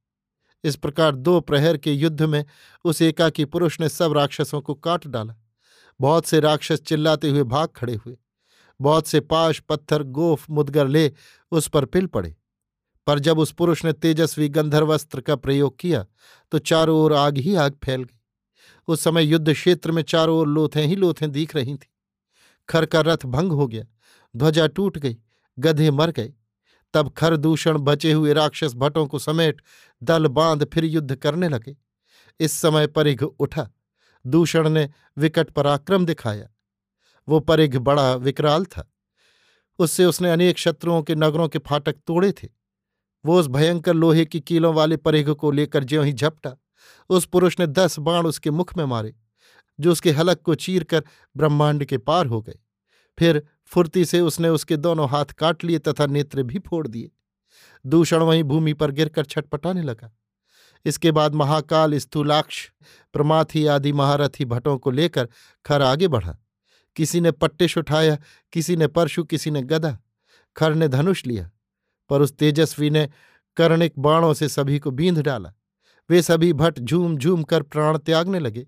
इस 0.65 0.77
प्रकार 0.77 1.17
दो 1.17 1.41
प्रहर 1.41 1.77
के 1.77 1.93
युद्ध 1.93 2.23
में 2.23 2.45
उस 2.85 3.03
एकाकी 3.03 3.45
पुरुष 3.45 3.81
ने 3.81 3.89
सब 3.89 4.13
राक्षसों 4.13 4.61
को 4.61 4.75
काट 4.75 5.07
डाला। 5.07 5.35
बहुत 6.01 6.27
से 6.27 6.41
राक्षस 6.41 6.81
चिल्लाते 6.81 7.31
हुए 7.31 7.43
भाग 7.43 7.69
खड़े 7.69 7.95
हुए। 7.95 8.17
बहुत 8.81 9.07
से 9.07 9.21
पाश, 9.21 9.61
पत्थर, 9.61 10.03
गोफ, 10.03 10.51
मुदगर 10.51 10.89
ले 10.89 11.13
उस 11.51 11.69
पर 11.69 11.85
पिल 11.85 12.07
पड़े। 12.07 12.37
पर 13.07 13.19
जब 13.19 13.39
उस 13.39 13.53
पुरुष 13.53 13.85
ने 13.85 13.93
तेजस्वी 13.93 14.49
गंधर्वस्त्र 14.49 15.21
का 15.21 15.37
प्रयोग 15.37 15.79
किया 15.79 16.07
तो 16.53 16.59
चारों 16.59 16.99
ओर 17.01 17.13
आग 17.13 17.39
ही 17.39 17.55
आग 17.55 17.75
फैल 17.85 18.03
गई। 18.05 18.19
उस 18.89 19.01
समय 19.01 19.25
युद्ध 19.25 19.53
क्षेत्र 19.53 19.93
में 19.93 20.03
चारों 20.03 20.39
ओर 20.39 20.49
लोथें 20.49 20.87
ही 20.87 20.97
लोथें 20.97 21.31
दिख 21.31 21.55
रही 21.57 21.75
थीं। 21.75 21.89
खर 22.69 22.87
का 22.87 23.01
रथ 23.01 23.27
भंग 23.27 23.53
हो 23.53 23.67
गया। 23.67 23.85
ध्वजा 24.37 24.67
टूट 24.67 24.99
गई, 24.99 25.17
गधे 25.59 25.91
मर 25.91 26.11
गए। 26.11 26.33
तब 26.95 27.09
खर 27.09 27.37
दूषण 27.37 27.79
बचे 27.79 28.13
हुए 28.13 28.33
राक्षस 28.33 28.75
भटों 28.75 29.07
को 29.07 29.19
समेट 29.19 29.63
दल 30.03 30.27
बाँध 30.27 30.65
फिर 30.65 30.85
युद्ध 30.85 31.17
करने 31.17 31.49
लगे। 31.49 31.77
इस 32.41 32.53
समय 32.53 32.87
परिघ 32.87 33.23
उठा, 33.23 33.71
दूषण 34.27 34.69
ने 34.69 34.91
विकट 35.17 35.51
पराक्रम 35.51 36.07
दिखाया। 36.07 36.49
वो 37.29 37.41
परिघ 37.41 37.77
बड़ा 37.77 38.15
विकराल 38.15 38.65
था। 38.65 38.93
उससे 39.79 40.05
उसने 40.05 40.31
अनेक 40.31 40.59
शत्रुओं 40.59 41.03
के 41.03 41.15
नगरों 41.15 41.49
के 41.49 41.59
फाटक 41.59 41.93
तोड़े 42.07 42.33
थे। 42.33 42.49
वो 43.25 43.41
उस 43.41 43.47
भयंकर 43.47 43.95
लोहे 43.95 44.25
की 44.25 44.41
कीलों 44.41 44.75
वाले 44.75 44.97
परिघ 44.97 45.31
को 45.31 45.51
लेकर 45.51 45.85
ज्यों 45.85 46.05
ही 46.05 46.13
झपटा, 46.13 46.57
उस 47.09 47.27
पुरुष 47.27 47.61
ने 47.61 47.67
दस 47.67 47.99
बाण 47.99 48.27
उसके 48.27 48.51
मुख 48.51 48.77
में 48.77 48.85
मारे, 48.85 49.15
जो 49.81 49.93
उसके 49.93 50.11
हलक 50.11 50.41
को 50.41 50.55
चीर 50.55 50.85
कर 50.85 51.05
ब्रह्मांड 51.37 51.85
के 51.85 51.99
पार 51.99 52.27
हो 52.27 52.43
गए। 52.43 52.59
फिर 53.19 53.47
फुर्ती 53.67 54.05
से 54.05 54.21
उसने 54.21 54.49
उसके 54.49 54.77
दोनों 54.77 55.09
हाथ 55.09 55.25
काट 55.25 55.65
लिए 55.65 55.79
तथा 55.79 56.07
नेत्र 56.07 56.43
भी 56.43 56.59
फोड़ 56.59 56.89
दिए। 56.89 57.11
दूषण 57.87 58.19
वहीं 58.19 58.45
भूमि 58.45 58.73
पर 58.73 58.91
गिरकर 58.91 59.25
छटपटाने 59.25 59.83
लगा। 59.83 60.17
इसके 60.85 61.11
बाद 61.13 61.35
महाकाल, 61.35 61.99
स्थूलाक्ष, 61.99 62.71
प्रमाथी 63.13 63.67
आदि 63.67 63.93
महारथी 63.93 64.45
भटों 64.45 64.79
को 64.79 64.91
लेकर 64.91 65.29
खर 65.67 65.83
आगे 65.83 66.09
बढ़ा। 66.09 66.39
किसी 66.97 67.21
ने 67.21 67.31
पट्टिश 67.31 67.79
उठाया, 67.79 68.19
किसी 68.53 68.77
ने 68.77 68.87
परशु, 68.87 69.25
किसी 69.25 69.51
ने 69.51 69.63
गदा। 69.63 69.99
खर 70.57 70.75
ने 70.75 70.89
धनुष 70.89 71.27
लिया, 71.27 71.51
पर 72.09 72.21
उस 72.21 72.33
तेजस्वी 72.33 72.91
ने 72.91 73.09
कर्णिक 73.57 73.93
बाणों 73.99 74.35
से 74.35 74.49
सभी 74.49 74.79
को 74.79 74.91
बींध 74.91 75.19
डाला। 75.19 75.53
वे 76.11 76.23
सभी 76.23 76.53
भट 76.53 76.79
झूम 76.79 77.17
झूम 77.17 77.43
कर 77.43 77.63
प्राण 77.63 77.99
त्यागने 77.99 78.39
लगे। 78.39 78.67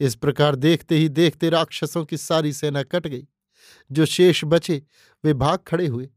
इस 0.00 0.14
प्रकार 0.14 0.56
देखते 0.56 0.96
ही 0.96 1.08
देखते 1.08 1.50
राक्षसों 1.50 2.04
की 2.04 2.16
सारी 2.16 2.52
सेना 2.52 2.82
कट 2.82 3.06
गई। 3.06 3.26
जो 3.92 4.06
शेष 4.06 4.44
बचे, 4.44 4.82
वे 5.24 5.34
भाग 5.34 5.58
खड़े 5.58 5.86
हुए। 5.86 6.10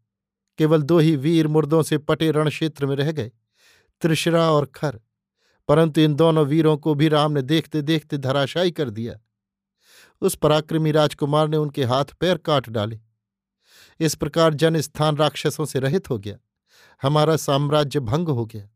केवल 0.57 0.81
दो 0.81 0.99
ही 0.99 1.15
वीर 1.15 1.47
मुर्दों 1.47 1.83
से 1.83 1.97
पटे 1.97 2.31
रण 2.31 2.49
क्षेत्र 2.49 2.85
में 2.85 2.95
रह 2.95 3.11
गए, 3.11 3.31
त्रिशरा 4.01 4.51
और 4.51 4.65
खर। 4.65 4.99
परंतु 5.67 6.01
इन 6.01 6.13
दोनों 6.13 6.45
वीरों 6.45 6.77
को 6.77 6.95
भी 6.95 7.07
राम 7.07 7.31
ने 7.31 7.41
देखते 7.41 7.81
देखते 7.81 8.17
धराशायी 8.17 8.71
कर 8.71 8.89
दिया। 8.89 9.19
उस 10.21 10.35
पराक्रमी 10.35 10.91
राजकुमार 10.91 11.47
ने 11.47 11.57
उनके 11.57 11.83
हाथ 11.83 12.05
पैर 12.05 12.37
काट 12.37 12.69
डाले। 12.69 12.99
इस 13.99 14.15
प्रकार 14.15 14.53
जन 14.53 14.81
स्थान 14.81 15.17
राक्षसों 15.17 15.65
से 15.65 15.79
रहित 15.79 16.09
हो 16.09 16.17
गया। 16.19 16.37
हमारा 17.01 17.37
साम्राज्य 17.37 17.99
भंग 17.99 18.27
हो 18.27 18.45
गया। 18.45 18.69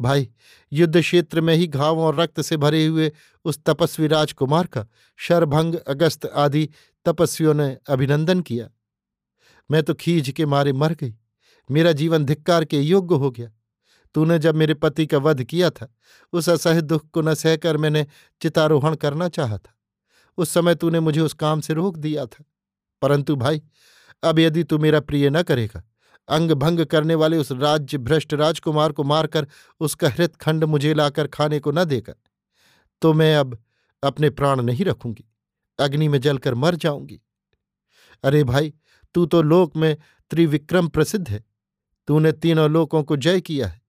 भाई, 0.00 0.30
युद्ध 0.72 1.00
क्षेत्र 1.00 1.40
में 1.40 1.54
ही 1.54 1.66
घावों 1.66 2.04
और 2.04 2.20
रक्त 2.20 2.40
से 2.40 2.56
भरे 2.56 2.86
हुए 2.86 3.12
उस 3.44 3.60
तपस्वी 3.66 4.06
राजकुमार 4.06 4.66
का 4.66 4.86
शरभंग, 5.16 5.74
अगस्त 5.74 6.26
आदि 6.26 6.70
तपस्वियों 7.04 7.54
ने 7.54 7.78
अभिनंदन 7.88 8.40
किया। 8.40 8.68
मैं 9.70 9.82
तो 9.82 9.94
खींच 9.94 10.30
के 10.30 10.46
मारे 10.46 10.72
मर 10.72 10.92
गई। 10.92 11.14
मेरा 11.70 11.92
जीवन 11.92 12.24
धिक्कार 12.24 12.64
के 12.64 12.80
योग्य 12.80 13.14
हो 13.14 13.30
गया। 13.30 13.50
तूने 14.14 14.38
जब 14.38 14.54
मेरे 14.54 14.74
पति 14.74 15.06
का 15.06 15.18
वध 15.18 15.44
किया 15.44 15.70
था, 15.70 15.94
उस 16.32 16.48
असह 16.48 16.80
दुख 16.80 17.10
को 17.10 17.22
न 17.22 17.34
सहकर 17.34 17.76
मैंने 17.76 18.06
चितारोहण 18.42 18.94
करना 18.94 19.28
चाहा 19.28 19.58
था। 19.58 19.78
उस 20.36 20.50
समय 20.50 20.74
तूने 20.74 21.00
मुझे 21.00 21.20
उस 21.20 21.32
काम 21.32 21.60
से 21.60 21.74
रोक 21.74 21.96
दिया 21.96 22.26
था। 22.26 22.44
परंतु 23.02 23.36
भाई, 23.36 23.62
अब 24.22 24.38
यदि 24.38 24.64
तू 24.64 24.78
मेरा 24.78 25.00
प्रिय 25.00 25.30
न 25.30 25.42
करेगा 25.42 25.82
अंग 26.28 26.50
भंग 26.50 26.80
करने 26.80 27.14
वाले 27.14 27.36
उस 27.36 27.52
राज्य 27.52 27.98
भ्रष्ट 27.98 28.34
राजकुमार 28.34 28.92
को 28.92 29.04
मारकर 29.04 29.46
उसका 29.80 30.08
हृत 30.08 30.36
खंड 30.36 30.64
मुझे 30.64 30.94
लाकर 30.94 31.26
खाने 31.26 31.58
को 31.60 31.72
न 31.72 31.84
देगा 31.84 32.14
तो 33.02 33.12
मैं 33.12 33.36
अब 33.36 33.58
अपने 34.02 34.30
प्राण 34.30 34.60
नहीं 34.60 34.84
रखूँगी। 34.84 35.24
अग्नि 35.78 36.08
में 36.08 36.20
जलकर 36.20 36.54
मर 36.54 36.74
जाऊँगी। 36.74 37.20
अरे 38.24 38.44
भाई, 38.44 38.74
तू 39.14 39.26
तो 39.26 39.42
लोक 39.42 39.76
में 39.76 39.96
त्रिविक्रम 40.30 40.88
प्रसिद्ध 40.88 41.28
है। 41.28 41.44
तूने 42.06 42.32
तीनों 42.32 42.70
लोकों 42.70 43.02
को 43.02 43.16
जय 43.16 43.40
किया 43.40 43.66
है। 43.66 43.82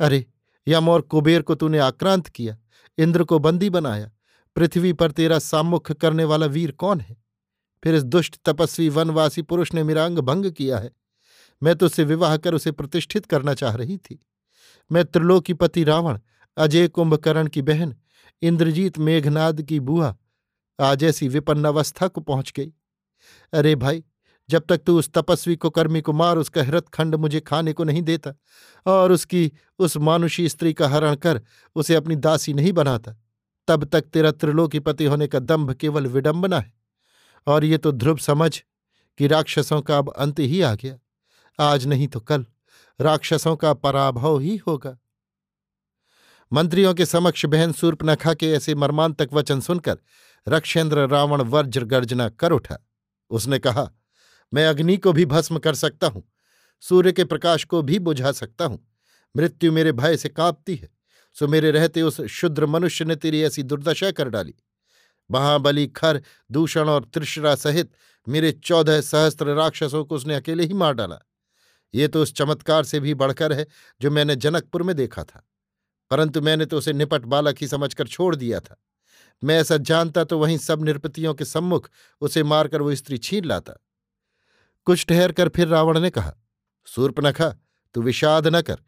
अरे, 0.00 0.26
यम 0.68 0.88
और 0.88 1.00
कुबेर 1.00 1.42
को 1.42 1.54
तूने 1.54 1.78
आक्रांत 1.78 2.28
किया, 2.28 2.58
इंद्र 2.98 3.24
को 3.24 3.38
बंदी 3.38 3.70
बनाया, 3.70 4.10
पृथ्वी 4.56 4.92
पर 4.92 5.10
तेरा 5.10 5.38
सामुख 5.38 5.92
करने 5.92 6.24
वाला 6.24 6.46
वीर 6.46 6.70
कौन 6.70 7.00
है? 7.00 7.16
फिर 7.84 7.94
इस 7.94 8.04
दुष्ट 8.04 8.36
तपस्वी 8.44 8.88
वनवासी 8.88 9.42
पुरुष 9.42 9.74
ने 9.74 9.82
मेरा 9.82 10.04
अंग 10.04 10.18
भंग 10.18 10.52
किया 10.52 10.78
है। 10.78 10.90
मैं 11.62 11.76
तो 11.76 11.86
उसे 11.86 12.04
विवाह 12.04 12.36
कर 12.36 12.54
उसे 12.54 12.72
प्रतिष्ठित 12.72 13.26
करना 13.26 13.54
चाह 13.54 13.74
रही 13.74 13.96
थी। 13.96 14.26
मैं 14.92 15.04
त्रिलोकीपति 15.04 15.84
रावण, 15.84 16.18
अजय 16.56 16.88
कुंभकर्ण 16.88 17.46
की 17.46 17.62
बहन, 17.62 17.96
इंद्रजीत 18.42 18.98
मेघनाद 18.98 19.62
की 19.62 19.80
बुआ 19.80 20.16
आज 20.82 21.04
ऐसी 21.04 21.28
विपन्न 21.28 21.64
अवस्था 21.64 22.08
को 22.08 22.20
पहुँच 22.20 22.52
गई। 22.56 22.72
अरे 23.52 23.74
भाई, 23.74 24.04
जब 24.50 24.64
तक 24.68 24.78
तू 24.78 24.98
उस 24.98 25.10
तपस्वी 25.12 25.56
को 25.56 25.70
कर्मी 25.70 26.00
को 26.00 26.12
मार, 26.12 26.38
उसका 26.38 26.62
हृत 26.62 26.88
खंड 26.88 27.14
मुझे 27.14 27.40
खाने 27.40 27.72
को 27.72 27.84
नहीं 27.84 28.02
देता 28.02 28.34
और 28.86 29.12
उसकी, 29.12 29.52
उस 29.78 29.96
मानुषी 29.96 30.48
स्त्री 30.48 30.72
का 30.72 30.88
हरण 30.88 31.14
कर 31.14 31.40
उसे 31.74 31.94
अपनी 31.94 32.16
दासी 32.16 32.54
नहीं 32.54 32.72
बनाता, 32.72 33.14
तब 33.68 33.84
तक 33.84 34.00
तेरा 34.00 34.30
त्रिलोकीपति 34.30 35.04
होने 35.04 35.26
का 35.26 35.38
दंभ 35.38 35.72
केवल 35.72 36.06
विडंबना 36.06 36.60
है। 36.60 36.72
और 37.46 37.64
ये 37.64 37.78
तो 37.78 37.92
ध्रुव 37.92 38.16
समझ 38.16 38.62
कि 39.18 39.26
राक्षसों 39.26 39.80
का 39.82 39.98
अब 39.98 40.10
अंत 40.10 40.38
ही 40.38 40.60
आ 40.60 40.74
गया। 40.74 40.98
आज 41.58 41.86
नहीं 41.86 42.08
तो 42.08 42.20
कल, 42.20 42.46
राक्षसों 43.00 43.56
का 43.56 43.74
पराभव 43.74 44.38
ही 44.38 44.56
होगा। 44.56 44.98
मंत्रियों 46.52 46.94
के 46.94 47.06
समक्ष 47.06 47.46
बहन 47.46 47.72
सूर्पनखा 47.72 48.34
के 48.34 48.50
ऐसे 48.52 48.74
मर्मांतक 48.74 49.28
वचन 49.32 49.60
सुनकर 49.60 49.98
रक्षेंद्र 50.46 51.06
रावण 51.08 51.42
वज्र 51.42 51.84
गर्जना 51.86 52.28
कर 52.30 52.52
उठा। 52.52 52.78
उसने 53.30 53.58
कहा, 53.58 53.90
मैं 54.52 54.66
अग्नि 54.66 54.96
को 54.96 55.12
भी 55.12 55.24
भस्म 55.26 55.58
कर 55.58 55.74
सकता 55.74 56.06
हूँ, 56.06 56.22
सूर्य 56.82 57.12
के 57.12 57.24
प्रकाश 57.24 57.64
को 57.64 57.82
भी 57.82 57.98
बुझा 58.00 58.32
सकता 58.32 58.64
हूँ। 58.64 58.78
मृत्यु 59.34 59.72
मेरे 59.72 59.92
भय 59.92 60.16
से 60.16 60.28
कांपती 60.28 60.74
है, 60.74 60.88
सो 61.36 61.48
मेरे 61.48 61.70
रहते 61.70 62.02
उस 62.02 62.20
शुद्र 62.30 62.66
मनुष्य 62.66 63.04
ने 63.04 63.16
तेरी 63.16 63.42
ऐसी 63.42 63.62
दुर्दशा 63.62 64.10
कर 64.12 64.28
डाली। 64.28 64.54
महाबली, 65.30 65.86
खर, 65.88 66.20
दूषण 66.50 66.88
और 66.88 67.04
त्रिशरा 67.04 67.54
सहित 67.56 67.90
मेरे 68.26 68.50
चौदह 68.54 69.00
सहस्त्र 69.00 69.54
राक्षसों 69.54 70.04
को 70.04 70.14
उसने 70.14 70.34
अकेले 70.34 70.64
ही 70.64 70.74
मार 70.74 70.94
डाला। 70.94 71.18
ये 71.94 72.08
तो 72.08 72.22
उस 72.22 72.32
चमत्कार 72.34 72.84
से 72.84 73.00
भी 73.00 73.14
बढ़कर 73.14 73.52
है 73.52 73.66
जो 74.00 74.10
मैंने 74.10 74.36
जनकपुर 74.36 74.82
में 74.82 74.94
देखा 74.96 75.24
था, 75.24 75.46
परंतु 76.10 76.40
मैंने 76.40 76.66
तो 76.66 76.78
उसे 76.78 76.92
निपट 76.92 77.24
बालक 77.26 77.58
ही 77.60 77.68
समझकर 77.68 78.06
छोड़ 78.08 78.34
दिया 78.36 78.60
था। 78.60 78.76
मैं 79.42 79.58
ऐसा 79.60 79.76
जानता 79.76 80.24
तो 80.24 80.38
वहीं 80.38 80.58
सब 80.58 80.84
निरपतियों 80.84 81.34
के 81.34 81.44
सम्मुख 81.44 81.88
उसे 82.22 82.42
मारकर 82.42 82.82
वो 82.82 82.94
स्त्री 82.94 83.18
छीन 83.18 83.44
लाता। 83.44 83.72
कुछ 84.86 85.04
ठहर 85.06 85.32
कर 85.32 85.48
फिर 85.48 85.68
रावण 85.68 86.00
ने 86.00 86.10
कहा 86.10 86.34
सूर्पनखा 86.88 87.48
तू 87.94 88.02
विषाद 88.02 88.46
न 88.46 88.60
कर, 88.62 88.78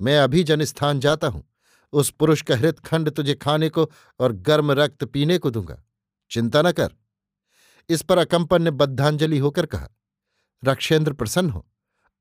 मैं 0.00 0.18
अभी 0.18 0.42
जनस्थान 0.44 1.00
जाता 1.00 1.28
हूँ। 1.28 1.44
उस 1.92 2.10
पुरुष 2.10 2.42
का 2.42 2.56
हृत 2.56 2.78
खंड 2.78 3.10
तुझे 3.10 3.34
खाने 3.34 3.68
को 3.68 3.90
और 4.20 4.32
गर्म 4.32 4.72
रक्त 4.72 5.04
पीने 5.04 5.38
को 5.38 5.50
दूँगा। 5.50 5.82
चिंता 6.30 6.62
न 6.62 6.72
कर। 6.72 6.90
इस 7.90 8.02
पर 8.02 8.18
अकंपन 8.18 8.62
ने 8.62 8.70
बद्धांजलि 8.70 9.38
होकर 9.38 9.66
कहा, 9.66 9.88
रक्षेंद्र 10.62 11.12
प्रसन्न 11.12 11.50
हो, 11.50 11.66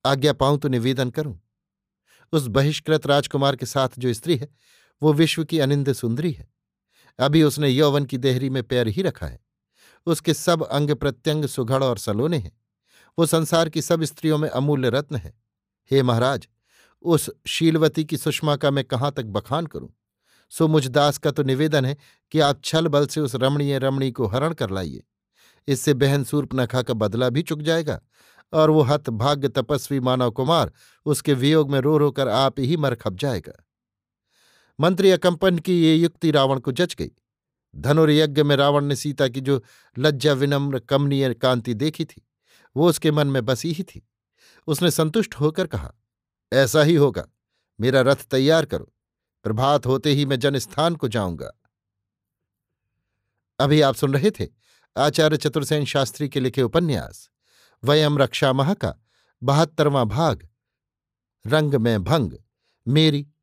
आज्ञा 0.05 0.33
पाऊँ 0.33 0.59
तो 0.59 0.67
निवेदन 0.67 1.09
करूँ। 1.09 1.39
उस 2.33 2.47
बहिष्कृत 2.47 3.05
राजकुमार 3.07 3.55
के 3.55 3.65
साथ 3.65 3.97
जो 3.97 4.13
स्त्री 4.13 4.37
है, 4.37 4.49
वो 5.01 5.13
विश्व 5.13 5.43
की 5.43 5.59
अनिंद 5.59 5.93
सुंदरी 5.93 6.31
है। 6.31 6.49
अभी 7.19 7.43
उसने 7.43 7.69
यौवन 7.69 8.05
की 8.05 8.17
देहरी 8.17 8.49
में 8.49 8.63
पैर 8.63 8.87
ही 8.87 9.01
रखा 9.01 9.25
है। 9.25 9.39
उसके 10.05 10.33
सब 10.33 10.63
अंग 10.63 10.91
प्रत्यंग, 10.91 11.45
सुघड़ 11.45 11.83
और 11.83 11.97
सलोने 11.97 12.37
हैं। 12.37 12.61
वो 13.19 13.25
संसार 13.25 13.69
की 13.69 13.81
सब 13.81 14.03
स्त्रियों 14.03 14.37
में 14.37 14.49
अमूल्य 14.49 14.89
रत्न 14.89 15.15
है। 15.15 15.33
हे 15.91 16.03
महाराज, 16.03 16.47
उस 17.01 17.29
शीलवती 17.47 18.05
की 18.05 18.17
सुषमा 18.17 18.55
का 18.55 18.71
मैं 18.71 18.83
कहाँ 18.83 19.11
तक 19.11 19.25
बखान 19.25 19.65
करूँ? 19.65 19.89
सो 20.49 20.67
मुझ 20.67 20.87
दास 20.87 21.17
का 21.17 21.31
तो 21.31 21.43
निवेदन 21.43 21.85
है 21.85 21.97
कि 22.31 22.39
आप 22.39 22.61
छल 22.63 22.87
बल 22.87 23.07
से 23.07 23.21
उस 23.21 23.35
रमणीय 23.35 23.79
रमणी 23.79 24.11
को 24.11 24.25
हरण 24.25 24.53
कर 24.53 24.69
लाइए। 24.69 25.03
इससे 25.67 25.93
बहन 25.93 26.23
सूर्पनखा 26.23 26.81
का 26.81 26.93
बदला 26.93 27.29
भी 27.29 27.41
चुक 27.41 27.61
जाएगा 27.61 28.01
और 28.53 28.69
वो 28.69 28.81
हत 28.81 29.09
भाग्य 29.09 29.47
तपस्वी 29.47 29.99
मानव 29.99 30.31
कुमार 30.31 30.71
उसके 31.05 31.33
वियोग 31.33 31.71
में 31.71 31.79
रो 31.79 31.97
रो 31.97 32.11
कर 32.11 32.27
आप 32.27 32.59
ही 32.59 32.77
मर 32.77 32.95
खप 32.95 33.13
जाएगा। 33.13 33.65
मंत्री 34.79 35.11
अकंपन 35.11 35.59
की 35.59 35.81
ये 35.83 35.95
युक्ति 35.95 36.31
रावण 36.31 36.59
को 36.59 36.71
जच 36.71 36.95
गई। 36.95 37.11
धनुर्यज्ञ 37.75 38.43
में 38.43 38.55
रावण 38.55 38.85
ने 38.85 38.95
सीता 38.95 39.27
की 39.27 39.41
जो 39.41 39.63
लज्जा, 39.97 40.33
विनम्र, 40.33 40.79
कमनीय 40.79 41.33
कांति 41.33 41.73
देखी 41.73 42.05
थी, 42.05 42.27
वो 42.75 42.89
उसके 42.89 43.11
मन 43.11 43.27
में 43.27 43.45
बसी 43.45 43.71
ही 43.71 43.83
थी। 43.83 44.07
उसने 44.67 44.91
संतुष्ट 44.91 45.35
होकर 45.35 45.67
कहा, 45.67 45.93
ऐसा 46.53 46.83
ही 46.83 46.95
होगा, 46.95 47.27
मेरा 47.79 48.01
रथ 48.01 48.15
तैयार 48.15 48.65
करो, 48.65 48.93
प्रभात 49.43 49.85
होते 49.85 50.11
ही 50.11 50.25
मैं 50.25 50.39
जनस्थान 50.39 50.95
को 50.95 51.07
जाऊँगा। 51.07 51.51
अभी 53.59 53.81
आप 53.81 53.95
सुन 53.95 54.13
रहे 54.13 54.31
थे 54.31 54.47
आचार्य 54.97 55.37
चतुर्सेन 55.37 55.85
शास्त्री 55.85 56.29
के 56.29 56.39
लिखे 56.39 56.61
उपन्यास, 56.61 57.29
वयम 57.83 58.17
रक्षा 58.17 58.53
मह 58.53 58.73
का 58.73 58.93
बहत्तरवां 59.43 60.05
भाग, 60.05 60.47
रंग 61.47 61.75
में 61.75 62.03
भंग, 62.03 62.33
मेरी 62.87 63.27